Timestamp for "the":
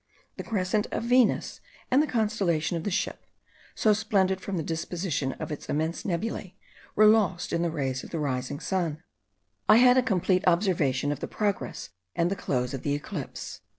0.37-0.43, 2.01-2.07, 2.85-2.89, 4.57-4.63, 7.61-7.69, 8.09-8.17, 11.19-11.27, 12.31-12.35, 12.81-12.95